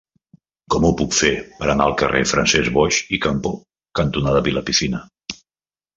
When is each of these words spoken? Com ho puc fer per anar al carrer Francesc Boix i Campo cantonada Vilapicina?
Com 0.75 0.87
ho 0.87 0.89
puc 1.01 1.13
fer 1.17 1.29
per 1.59 1.67
anar 1.73 1.87
al 1.89 1.93
carrer 2.03 2.23
Francesc 2.33 2.73
Boix 2.79 3.01
i 3.19 3.23
Campo 3.27 3.55
cantonada 4.01 4.43
Vilapicina? 4.49 5.03